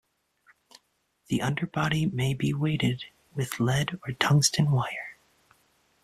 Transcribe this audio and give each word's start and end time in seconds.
The 1.27 1.43
underbody 1.43 2.07
may 2.07 2.33
be 2.33 2.55
weighted 2.55 3.05
with 3.35 3.59
lead 3.59 3.99
or 4.03 4.13
tungsten 4.13 4.71
wire. 4.71 5.19